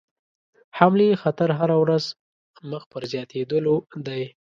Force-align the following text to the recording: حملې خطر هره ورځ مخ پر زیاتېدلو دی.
حملې 0.77 1.09
خطر 1.21 1.49
هره 1.59 1.75
ورځ 1.83 2.03
مخ 2.69 2.83
پر 2.91 3.03
زیاتېدلو 3.11 3.75
دی. 4.07 4.23